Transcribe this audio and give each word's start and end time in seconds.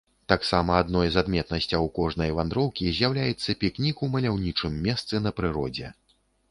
Таксама 0.31 0.77
адной 0.83 1.11
з 1.15 1.19
адметнасцяў 1.21 1.85
кожнай 1.99 2.33
вандроўкі 2.39 2.91
з'яўляецца 3.01 3.59
пікнік 3.65 3.95
у 4.05 4.11
маляўнічым 4.17 4.83
месцы 4.89 5.15
на 5.29 5.39
прыродзе. 5.41 5.97